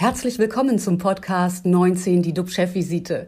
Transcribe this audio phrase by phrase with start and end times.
[0.00, 3.26] Herzlich willkommen zum Podcast 19, die DUB-Chefvisite.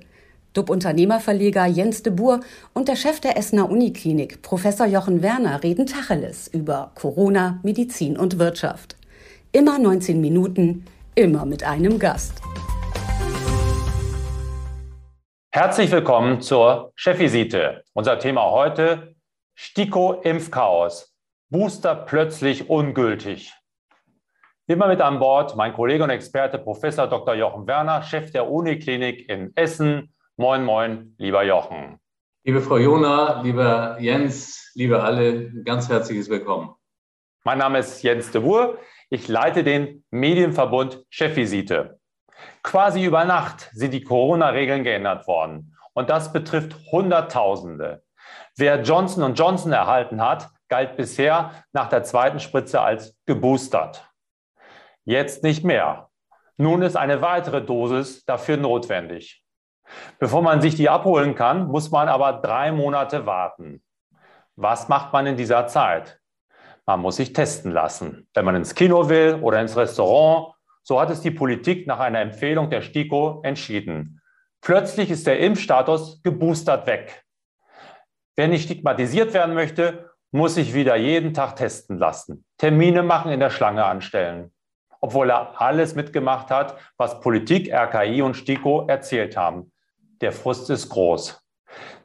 [0.52, 2.42] DUB-Unternehmerverleger Jens de Boer
[2.74, 8.38] und der Chef der Essener Uniklinik, Professor Jochen Werner, reden Tacheles über Corona, Medizin und
[8.38, 8.94] Wirtschaft.
[9.50, 10.84] Immer 19 Minuten,
[11.16, 12.40] immer mit einem Gast.
[15.50, 17.82] Herzlich willkommen zur Chefvisite.
[17.94, 19.16] Unser Thema heute:
[19.56, 21.16] Stiko-Impfchaos.
[21.48, 23.52] Booster plötzlich ungültig.
[24.70, 27.34] Immer mit an Bord mein Kollege und Experte Professor Dr.
[27.34, 30.14] Jochen Werner, Chef der Uniklinik in Essen.
[30.36, 31.98] Moin, moin, lieber Jochen.
[32.44, 36.72] Liebe Frau Jona, lieber Jens, liebe alle, ganz herzliches Willkommen.
[37.42, 38.78] Mein Name ist Jens de Boer.
[39.08, 41.98] Ich leite den Medienverbund Chefvisite.
[42.62, 45.74] Quasi über Nacht sind die Corona-Regeln geändert worden.
[45.94, 48.04] Und das betrifft Hunderttausende.
[48.56, 54.09] Wer Johnson Johnson erhalten hat, galt bisher nach der zweiten Spritze als geboostert.
[55.04, 56.10] Jetzt nicht mehr.
[56.56, 59.42] Nun ist eine weitere Dosis dafür notwendig.
[60.18, 63.82] Bevor man sich die abholen kann, muss man aber drei Monate warten.
[64.56, 66.20] Was macht man in dieser Zeit?
[66.84, 70.54] Man muss sich testen lassen, wenn man ins Kino will oder ins Restaurant.
[70.82, 74.20] So hat es die Politik nach einer Empfehlung der STIKO entschieden.
[74.60, 77.24] Plötzlich ist der Impfstatus geboostert weg.
[78.36, 83.40] Wer nicht stigmatisiert werden möchte, muss sich wieder jeden Tag testen lassen, Termine machen, in
[83.40, 84.52] der Schlange anstellen
[85.00, 89.72] obwohl er alles mitgemacht hat, was Politik, RKI und STIKO erzählt haben.
[90.20, 91.42] Der Frust ist groß.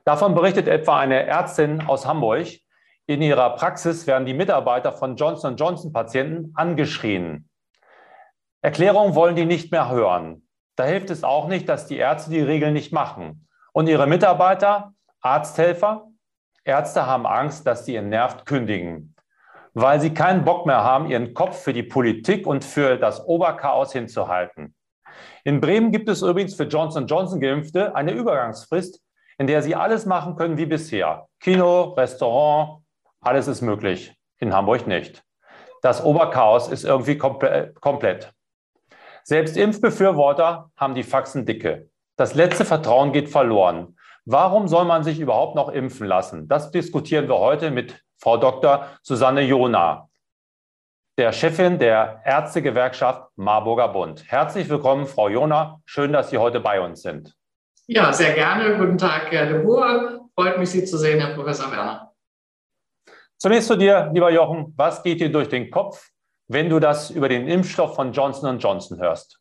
[0.05, 2.47] Davon berichtet etwa eine Ärztin aus Hamburg.
[3.07, 7.49] In ihrer Praxis werden die Mitarbeiter von Johnson Johnson Patienten angeschrien.
[8.61, 10.47] Erklärungen wollen die nicht mehr hören.
[10.75, 13.47] Da hilft es auch nicht, dass die Ärzte die Regeln nicht machen.
[13.73, 16.07] Und ihre Mitarbeiter, Arzthelfer,
[16.63, 19.14] Ärzte haben Angst, dass sie entnervt kündigen
[19.75, 23.91] weil sie keinen Bock mehr haben, ihren Kopf für die Politik und für das Oberchaos
[23.91, 24.73] hinzuhalten.
[25.43, 29.01] In Bremen gibt es übrigens für Johnson Johnson Geimpfte eine Übergangsfrist,
[29.37, 31.27] in der sie alles machen können wie bisher.
[31.41, 32.83] Kino, Restaurant,
[33.19, 34.13] alles ist möglich.
[34.39, 35.23] In Hamburg nicht.
[35.81, 38.33] Das Oberchaos ist irgendwie komple komplett.
[39.23, 41.89] Selbst Impfbefürworter haben die Faxen dicke.
[42.15, 43.97] Das letzte Vertrauen geht verloren.
[44.23, 46.47] Warum soll man sich überhaupt noch impfen lassen?
[46.47, 48.87] Das diskutieren wir heute mit Frau Dr.
[49.03, 50.09] Susanne Jona,
[51.15, 54.23] der Chefin der Ärztegewerkschaft Marburger Bund.
[54.25, 55.79] Herzlich willkommen, Frau Jona.
[55.85, 57.35] Schön, dass Sie heute bei uns sind.
[57.85, 58.79] Ja, sehr gerne.
[58.79, 60.21] Guten Tag, Herr de Boer.
[60.33, 62.13] Freut mich, Sie zu sehen, Herr Professor Werner.
[63.37, 64.73] Zunächst zu dir, lieber Jochen.
[64.75, 66.09] Was geht dir durch den Kopf,
[66.47, 69.39] wenn du das über den Impfstoff von Johnson Johnson hörst?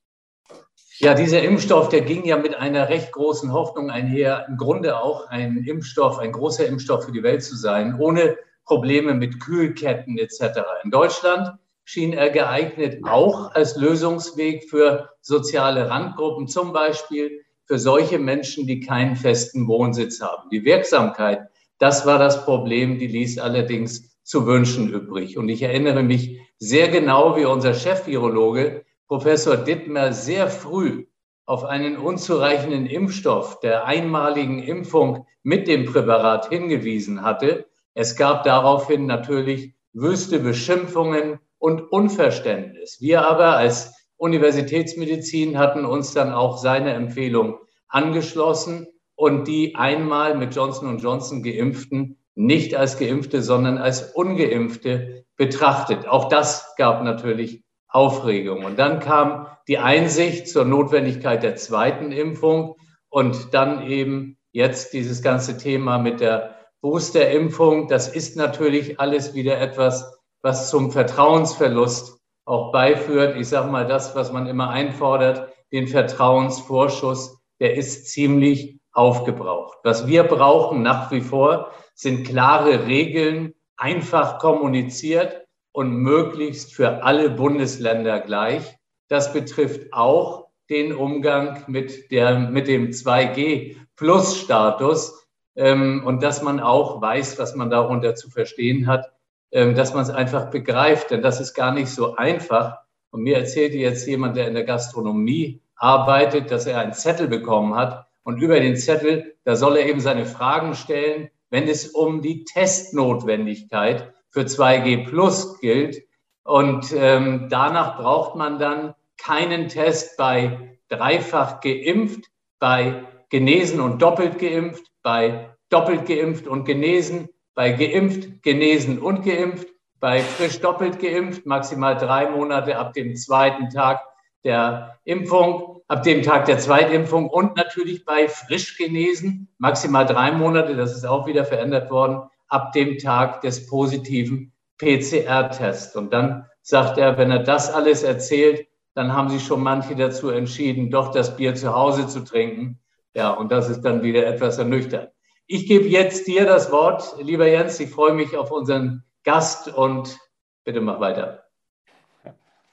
[0.98, 5.26] Ja, dieser Impfstoff, der ging ja mit einer recht großen Hoffnung einher, im Grunde auch
[5.28, 10.60] ein Impfstoff, ein großer Impfstoff für die Welt zu sein, ohne Probleme mit Kühlketten etc.
[10.84, 11.52] In Deutschland
[11.84, 18.80] schien er geeignet auch als Lösungsweg für soziale Randgruppen, zum Beispiel für solche Menschen, die
[18.80, 20.48] keinen festen Wohnsitz haben.
[20.50, 21.48] Die Wirksamkeit,
[21.78, 25.36] das war das Problem, die ließ allerdings zu wünschen übrig.
[25.38, 31.06] Und ich erinnere mich sehr genau, wie unser Chef-Virologe, Professor Dittmer, sehr früh
[31.46, 39.06] auf einen unzureichenden Impfstoff der einmaligen Impfung mit dem Präparat hingewiesen hatte, es gab daraufhin
[39.06, 42.99] natürlich wüste Beschimpfungen und Unverständnis.
[43.00, 50.55] Wir aber als Universitätsmedizin hatten uns dann auch seine Empfehlung angeschlossen und die einmal mit
[50.55, 56.09] Johnson Johnson geimpften nicht als geimpfte, sondern als ungeimpfte betrachtet.
[56.09, 58.65] Auch das gab natürlich Aufregung.
[58.65, 62.76] Und dann kam die Einsicht zur Notwendigkeit der zweiten Impfung
[63.09, 66.53] und dann eben jetzt dieses ganze Thema mit der
[66.84, 73.38] Boosterimpfung, das ist natürlich alles wieder etwas, was zum Vertrauensverlust auch beiführt.
[73.38, 79.78] Ich sage mal, das, was man immer einfordert, den Vertrauensvorschuss, der ist ziemlich aufgebraucht.
[79.82, 87.30] Was wir brauchen nach wie vor, sind klare Regeln, einfach kommuniziert und möglichst für alle
[87.30, 88.76] Bundesländer gleich.
[89.08, 95.24] Das betrifft auch den Umgang mit, der, mit dem 2G-Plus-Status
[95.56, 99.12] ähm, und dass man auch weiß, was man darunter zu verstehen hat,
[99.52, 102.78] ähm, dass man es einfach begreift, denn das ist gar nicht so einfach.
[103.10, 107.74] Und mir erzählte jetzt jemand, der in der Gastronomie arbeitet, dass er einen Zettel bekommen
[107.76, 112.22] hat und über den Zettel, da soll er eben seine Fragen stellen, wenn es um
[112.22, 116.02] die Testnotwendigkeit für 2G Plus gilt.
[116.42, 122.26] Und ähm, danach braucht man dann keinen Test bei dreifach geimpft,
[122.58, 129.68] bei genesen und doppelt geimpft, bei doppelt geimpft und genesen, bei geimpft, genesen und geimpft,
[130.00, 134.02] bei frisch doppelt geimpft, maximal drei Monate ab dem zweiten Tag
[134.42, 140.96] der Impfung, ab dem Tag der Zweitimpfung und natürlich bei Frischgenesen maximal drei Monate, das
[140.96, 145.96] ist auch wieder verändert worden, ab dem Tag des positiven PCR-Tests.
[145.96, 150.30] Und dann sagt er, wenn er das alles erzählt, dann haben sich schon manche dazu
[150.30, 152.78] entschieden, doch das Bier zu Hause zu trinken.
[153.14, 155.11] Ja, und das ist dann wieder etwas ernüchternd.
[155.46, 157.78] Ich gebe jetzt dir das Wort, lieber Jens.
[157.78, 160.19] Ich freue mich auf unseren Gast und
[160.64, 161.44] bitte mach weiter.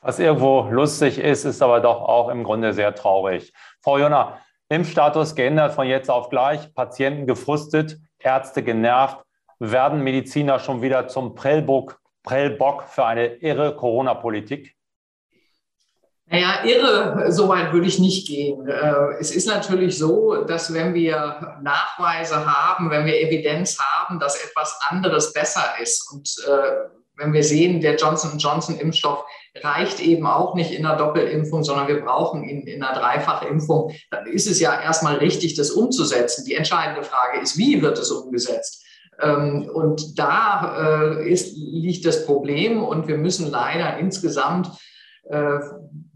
[0.01, 3.53] Was irgendwo lustig ist, ist aber doch auch im Grunde sehr traurig.
[3.81, 4.39] Frau Jona,
[4.69, 9.17] Impfstatus geändert von jetzt auf gleich, Patienten gefrustet, Ärzte genervt,
[9.59, 14.75] werden Mediziner schon wieder zum Prellbock, Prellbock für eine irre Corona-Politik?
[16.31, 18.65] Naja, irre, so weit würde ich nicht gehen.
[18.65, 24.41] Äh, es ist natürlich so, dass wenn wir Nachweise haben, wenn wir Evidenz haben, dass
[24.41, 26.87] etwas anderes besser ist und äh,
[27.17, 29.25] wenn wir sehen, der Johnson Johnson-Impfstoff
[29.61, 34.25] reicht eben auch nicht in einer Doppelimpfung, sondern wir brauchen ihn in einer Dreifachimpfung, dann
[34.25, 36.45] ist es ja erstmal richtig, das umzusetzen.
[36.45, 38.85] Die entscheidende Frage ist, wie wird es umgesetzt?
[39.19, 44.69] Ähm, und da äh, ist, liegt das Problem und wir müssen leider insgesamt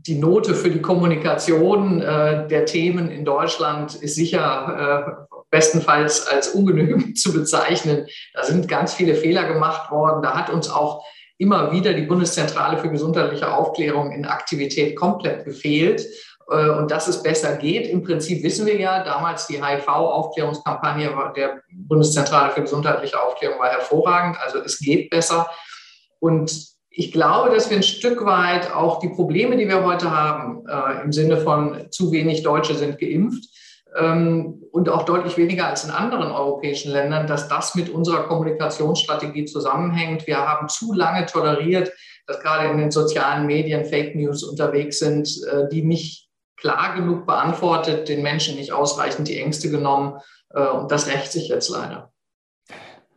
[0.07, 6.49] die Note für die Kommunikation äh, der Themen in Deutschland ist sicher äh, bestenfalls als
[6.49, 8.07] ungenügend zu bezeichnen.
[8.33, 10.21] Da sind ganz viele Fehler gemacht worden.
[10.21, 11.03] Da hat uns auch
[11.37, 16.05] immer wieder die Bundeszentrale für gesundheitliche Aufklärung in Aktivität komplett gefehlt.
[16.49, 21.61] Äh, und dass es besser geht, im Prinzip wissen wir ja, damals die HIV-Aufklärungskampagne der
[21.71, 24.37] Bundeszentrale für gesundheitliche Aufklärung war hervorragend.
[24.39, 25.49] Also es geht besser.
[26.19, 30.65] Und ich glaube, dass wir ein Stück weit auch die Probleme, die wir heute haben,
[30.65, 33.49] äh, im Sinne von zu wenig Deutsche sind geimpft
[33.97, 39.43] ähm, und auch deutlich weniger als in anderen europäischen Ländern, dass das mit unserer Kommunikationsstrategie
[39.43, 40.25] zusammenhängt.
[40.25, 41.91] Wir haben zu lange toleriert,
[42.27, 47.25] dass gerade in den sozialen Medien Fake News unterwegs sind, äh, die nicht klar genug
[47.25, 50.17] beantwortet, den Menschen nicht ausreichend die Ängste genommen.
[50.53, 52.13] Äh, und das rächt sich jetzt leider.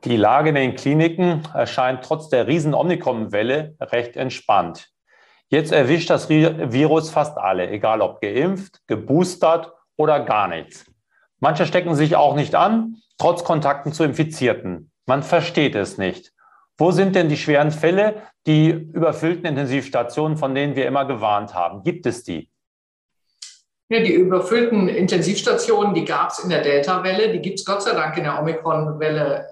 [0.04, 4.90] Die Lage in den Kliniken erscheint trotz der riesen Omikron-Welle recht entspannt.
[5.48, 10.84] Jetzt erwischt das Virus fast alle, egal ob geimpft, geboostert oder gar nichts.
[11.40, 14.92] Manche stecken sich auch nicht an, trotz Kontakten zu Infizierten.
[15.06, 16.32] Man versteht es nicht.
[16.76, 21.82] Wo sind denn die schweren Fälle, die überfüllten Intensivstationen, von denen wir immer gewarnt haben?
[21.82, 22.50] Gibt es die?
[23.88, 27.94] Ja, die überfüllten Intensivstationen, die gab es in der Delta-Welle, die gibt es Gott sei
[27.94, 29.46] Dank in der Omikron-Welle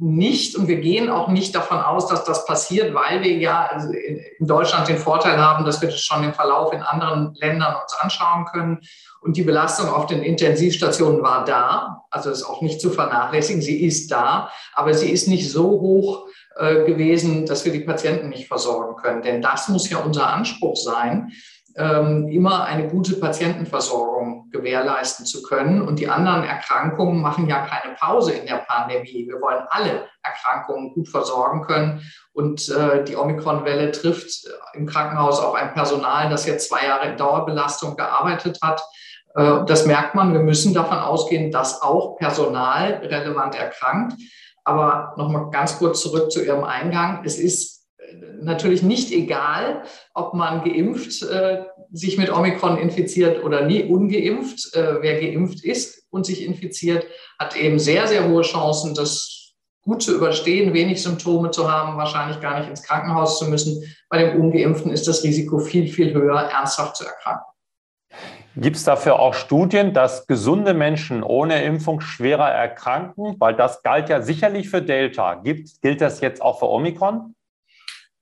[0.00, 3.92] nicht und wir gehen auch nicht davon aus, dass das passiert, weil wir ja also
[3.92, 8.46] in Deutschland den Vorteil haben, dass wir schon im Verlauf in anderen Ländern uns anschauen
[8.46, 8.80] können.
[9.20, 13.60] Und die Belastung auf den Intensivstationen war da, also ist auch nicht zu vernachlässigen.
[13.60, 16.26] Sie ist da, aber sie ist nicht so hoch
[16.56, 19.20] äh, gewesen, dass wir die Patienten nicht versorgen können.
[19.20, 21.32] Denn das muss ja unser Anspruch sein,
[21.80, 25.82] immer eine gute Patientenversorgung gewährleisten zu können.
[25.82, 29.26] Und die anderen Erkrankungen machen ja keine Pause in der Pandemie.
[29.26, 32.02] Wir wollen alle Erkrankungen gut versorgen können.
[32.32, 37.16] Und äh, die Omikron-Welle trifft im Krankenhaus auch ein Personal, das jetzt zwei Jahre in
[37.16, 38.82] Dauerbelastung gearbeitet hat.
[39.34, 40.32] Äh, das merkt man.
[40.32, 44.14] Wir müssen davon ausgehen, dass auch Personal relevant erkrankt.
[44.64, 47.22] Aber nochmal ganz kurz zurück zu Ihrem Eingang.
[47.24, 47.79] Es ist
[48.42, 49.82] natürlich nicht egal,
[50.14, 54.74] ob man geimpft äh, sich mit Omikron infiziert oder nie ungeimpft.
[54.74, 57.04] Äh, wer geimpft ist und sich infiziert,
[57.38, 62.40] hat eben sehr, sehr hohe Chancen, das gut zu überstehen, wenig Symptome zu haben, wahrscheinlich
[62.40, 63.82] gar nicht ins Krankenhaus zu müssen.
[64.08, 67.46] Bei dem ungeimpften ist das Risiko viel, viel höher, ernsthaft zu erkranken.
[68.56, 73.36] Gibt es dafür auch Studien, dass gesunde Menschen ohne Impfung schwerer erkranken?
[73.38, 75.34] Weil das galt ja sicherlich für Delta.
[75.34, 77.34] Gibt, gilt das jetzt auch für Omikron?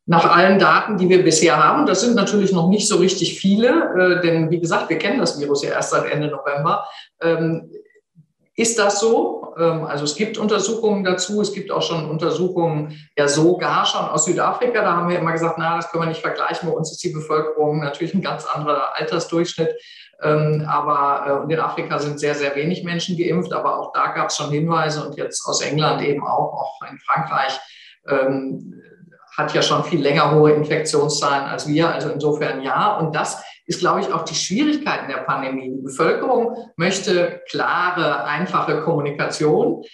[0.08, 3.68] Nach allen Daten, die wir bisher haben, das sind natürlich noch nicht so richtig viele,
[4.18, 6.88] äh, denn wie gesagt, wir kennen das Virus ja erst seit Ende November.
[7.20, 7.70] Ähm,
[8.56, 9.52] ist das so?
[9.58, 14.24] Ähm, also es gibt Untersuchungen dazu, es gibt auch schon Untersuchungen, ja sogar schon aus
[14.24, 17.04] Südafrika, da haben wir immer gesagt, na, das können wir nicht vergleichen, bei uns ist
[17.04, 19.76] die Bevölkerung natürlich ein ganz anderer Altersdurchschnitt.
[20.22, 24.30] Ähm, aber äh, in Afrika sind sehr, sehr wenig Menschen geimpft, aber auch da gab
[24.30, 27.60] es schon Hinweise und jetzt aus England eben auch, auch in Frankreich.
[28.08, 28.74] Ähm,
[29.38, 31.88] hat ja schon viel länger hohe Infektionszahlen als wir.
[31.88, 32.96] Also insofern ja.
[32.98, 35.70] Und das ist, glaube ich, auch die Schwierigkeit in der Pandemie.
[35.70, 39.84] Die Bevölkerung möchte klare, einfache Kommunikation.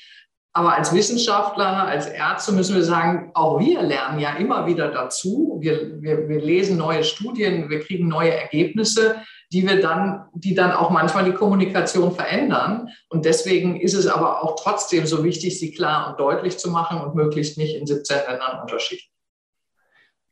[0.55, 5.59] Aber als Wissenschaftler, als Ärzte müssen wir sagen, auch wir lernen ja immer wieder dazu.
[5.61, 9.17] Wir, wir, wir lesen neue Studien, wir kriegen neue Ergebnisse,
[9.53, 12.89] die wir dann, die dann auch manchmal die Kommunikation verändern.
[13.11, 17.03] Und deswegen ist es aber auch trotzdem so wichtig, sie klar und deutlich zu machen
[17.03, 19.14] und möglichst nicht in 17 Ländern unterschiedlich.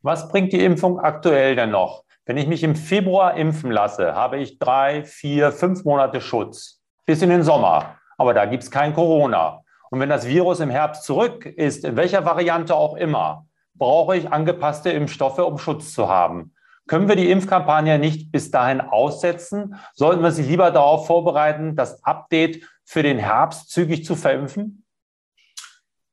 [0.02, 2.02] Was bringt die Impfung aktuell denn noch?
[2.26, 7.22] Wenn ich mich im Februar impfen lasse, habe ich drei, vier, fünf Monate Schutz bis
[7.22, 7.96] in den Sommer.
[8.18, 9.62] Aber da gibt es kein Corona.
[9.90, 14.32] Und wenn das Virus im Herbst zurück ist, in welcher Variante auch immer, brauche ich
[14.32, 16.54] angepasste Impfstoffe, um Schutz zu haben.
[16.88, 19.76] Können wir die Impfkampagne nicht bis dahin aussetzen?
[19.94, 24.81] Sollten wir sie lieber darauf vorbereiten, das Update für den Herbst zügig zu verimpfen?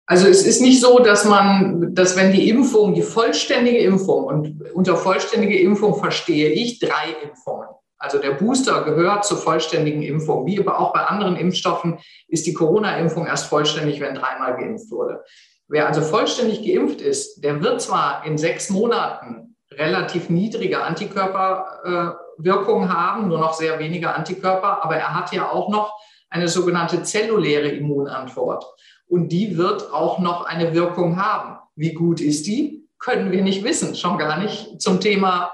[0.10, 4.60] Also es ist nicht so, dass man, dass wenn die Impfung, die vollständige Impfung, und
[4.74, 7.68] unter vollständige Impfung verstehe ich drei Impfungen.
[8.00, 10.48] Also der Booster gehört zur vollständigen Impfung.
[10.48, 15.24] Wie aber auch bei anderen Impfstoffen ist die Corona-Impfung erst vollständig, wenn dreimal geimpft wurde.
[15.68, 23.28] Wer also vollständig geimpft ist, der wird zwar in sechs Monaten relativ niedrige Antikörperwirkungen haben,
[23.28, 25.94] nur noch sehr wenige Antikörper, aber er hat ja auch noch
[26.32, 28.66] eine sogenannte zelluläre Immunantwort.
[29.10, 31.58] Und die wird auch noch eine Wirkung haben.
[31.76, 32.88] Wie gut ist die?
[33.00, 35.52] Können wir nicht wissen, schon gar nicht zum Thema,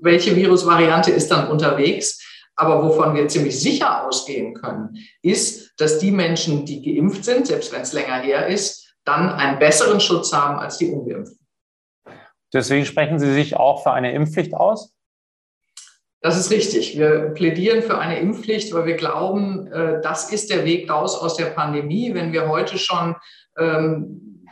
[0.00, 2.22] welche Virusvariante ist dann unterwegs.
[2.54, 7.72] Aber wovon wir ziemlich sicher ausgehen können, ist, dass die Menschen, die geimpft sind, selbst
[7.72, 11.38] wenn es länger her ist, dann einen besseren Schutz haben als die ungeimpften.
[12.52, 14.95] Deswegen sprechen Sie sich auch für eine Impfpflicht aus?
[16.26, 16.98] Das ist richtig.
[16.98, 21.36] Wir plädieren für eine Impfpflicht, weil wir glauben, äh, das ist der Weg raus aus
[21.36, 22.14] der Pandemie.
[22.14, 23.14] Wenn wir heute schon
[23.56, 24.44] ähm,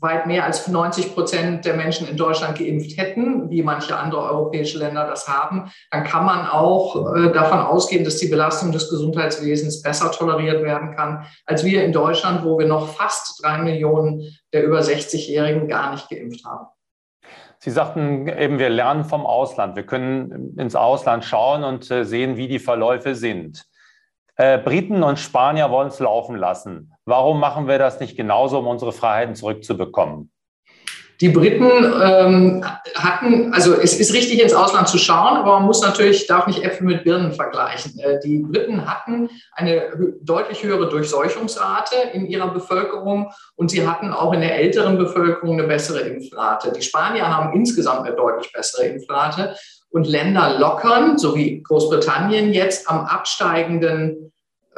[0.00, 4.78] weit mehr als 90 Prozent der Menschen in Deutschland geimpft hätten, wie manche andere europäische
[4.78, 9.82] Länder das haben, dann kann man auch äh, davon ausgehen, dass die Belastung des Gesundheitswesens
[9.82, 14.64] besser toleriert werden kann, als wir in Deutschland, wo wir noch fast drei Millionen der
[14.64, 16.66] über 60-Jährigen gar nicht geimpft haben.
[17.62, 19.76] Sie sagten eben, wir lernen vom Ausland.
[19.76, 23.66] Wir können ins Ausland schauen und äh, sehen, wie die Verläufe sind.
[24.36, 26.94] Äh, Briten und Spanier wollen es laufen lassen.
[27.04, 30.32] Warum machen wir das nicht genauso, um unsere Freiheiten zurückzubekommen?
[31.20, 31.68] Die Briten
[32.02, 36.46] ähm, hatten, also es ist richtig ins Ausland zu schauen, aber man muss natürlich, darf
[36.46, 37.98] nicht Äpfel mit Birnen vergleichen.
[37.98, 44.32] Äh, die Briten hatten eine deutlich höhere Durchseuchungsrate in ihrer Bevölkerung und sie hatten auch
[44.32, 46.72] in der älteren Bevölkerung eine bessere Impfrate.
[46.72, 49.54] Die Spanier haben insgesamt eine deutlich bessere Impfrate
[49.90, 54.32] und Länder lockern, so wie Großbritannien jetzt am absteigenden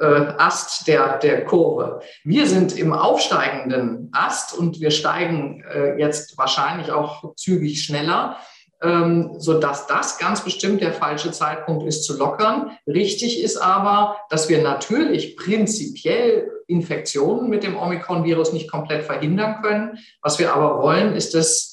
[0.07, 2.01] Ast der, der Kurve.
[2.25, 8.37] Wir sind im aufsteigenden Ast und wir steigen äh, jetzt wahrscheinlich auch zügig schneller,
[8.83, 12.77] ähm, sodass das ganz bestimmt der falsche Zeitpunkt ist zu lockern.
[12.87, 19.99] Richtig ist aber, dass wir natürlich prinzipiell Infektionen mit dem Omikron-Virus nicht komplett verhindern können.
[20.21, 21.72] Was wir aber wollen, ist, dass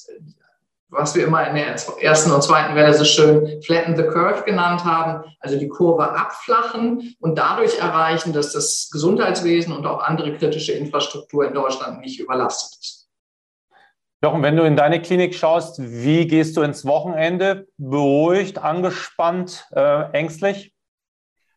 [0.90, 4.84] was wir immer in der ersten und zweiten Welle so schön flatten the curve genannt
[4.84, 10.72] haben, also die Kurve abflachen und dadurch erreichen, dass das Gesundheitswesen und auch andere kritische
[10.72, 13.08] Infrastruktur in Deutschland nicht überlastet ist.
[14.22, 17.68] Jochen, wenn du in deine Klinik schaust, wie gehst du ins Wochenende?
[17.78, 20.74] Beruhigt, angespannt, äh, ängstlich?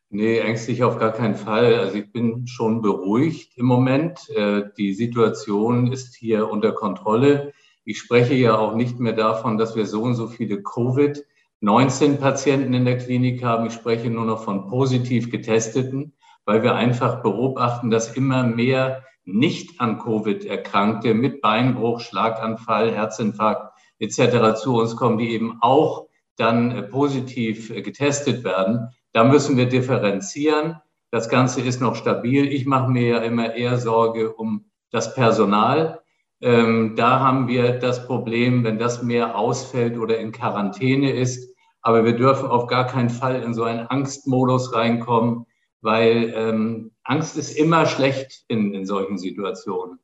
[0.10, 1.74] Nee, ängstlich auf gar keinen Fall.
[1.74, 4.30] Also ich bin schon beruhigt im Moment.
[4.30, 7.52] Äh, die Situation ist hier unter Kontrolle.
[7.86, 12.86] Ich spreche ja auch nicht mehr davon, dass wir so und so viele Covid-19-Patienten in
[12.86, 13.66] der Klinik haben.
[13.66, 16.14] Ich spreche nur noch von positiv getesteten,
[16.46, 23.74] weil wir einfach beobachten, dass immer mehr nicht an Covid Erkrankte mit Beinbruch, Schlaganfall, Herzinfarkt
[24.00, 24.62] etc.
[24.62, 28.90] zu uns kommen, die eben auch dann äh, positiv äh, getestet werden.
[29.14, 30.78] Da müssen wir differenzieren.
[31.12, 32.52] Das Ganze ist noch stabil.
[32.52, 36.03] Ich mache mir ja immer eher Sorge um das Personal,
[36.44, 41.54] ähm, da haben wir das Problem, wenn das mehr ausfällt oder in Quarantäne ist.
[41.82, 45.46] Aber wir dürfen auf gar keinen Fall in so einen Angstmodus reinkommen,
[45.82, 50.00] weil ähm, Angst ist immer schlecht in, in solchen Situationen.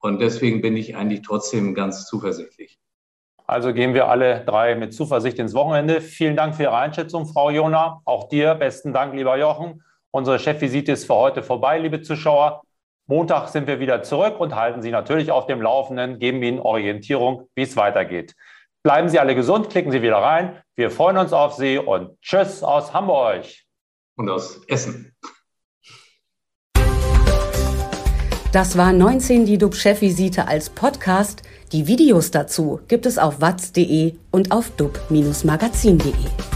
[0.00, 2.80] Und deswegen bin ich eigentlich trotzdem ganz zuversichtlich.
[3.46, 6.00] Also gehen wir alle drei mit Zuversicht ins Wochenende.
[6.00, 8.00] Vielen Dank für Ihre Einschätzung, Frau Jona.
[8.04, 9.84] Auch dir besten Dank, lieber Jochen.
[10.10, 12.65] Unsere Chefvisite ist für heute vorbei, liebe Zuschauer.
[13.08, 17.48] Montag sind wir wieder zurück und halten Sie natürlich auf dem Laufenden, geben Ihnen Orientierung,
[17.54, 18.34] wie es weitergeht.
[18.82, 20.60] Bleiben Sie alle gesund, klicken Sie wieder rein.
[20.74, 23.44] Wir freuen uns auf Sie und Tschüss aus Hamburg.
[24.16, 25.14] Und aus Essen.
[28.52, 31.42] Das war 19 die DUB-Chefvisite als Podcast.
[31.72, 36.55] Die Videos dazu gibt es auf watz.de und auf dub-magazin.de.